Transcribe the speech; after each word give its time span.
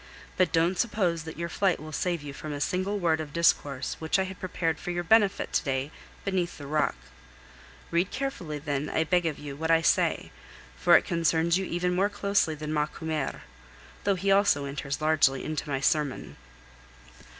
But 0.35 0.51
don't 0.51 0.79
suppose 0.79 1.25
that 1.25 1.37
your 1.37 1.47
flight 1.47 1.79
will 1.79 1.91
save 1.91 2.23
you 2.23 2.33
from 2.33 2.53
a 2.53 2.59
single 2.59 2.97
word 2.97 3.21
of 3.21 3.33
discourse 3.33 3.97
which 3.99 4.17
I 4.17 4.23
had 4.23 4.39
prepared 4.39 4.79
for 4.79 4.89
your 4.89 5.03
benefit 5.03 5.53
to 5.53 5.63
day 5.63 5.91
beneath 6.25 6.57
the 6.57 6.65
rock. 6.65 6.95
Read 7.91 8.09
carefully 8.09 8.57
then, 8.57 8.89
I 8.89 9.03
beg 9.03 9.27
of 9.27 9.37
you, 9.37 9.55
what 9.55 9.69
I 9.69 9.83
say, 9.83 10.31
for 10.75 10.97
it 10.97 11.05
concerns 11.05 11.59
you 11.59 11.65
even 11.65 11.93
more 11.93 12.09
closely 12.09 12.55
than 12.55 12.73
Macumer, 12.73 13.41
though 14.03 14.15
he 14.15 14.31
also 14.31 14.65
enters 14.65 15.01
largely 15.01 15.45
into 15.45 15.69
my 15.69 15.79
sermon. 15.79 16.35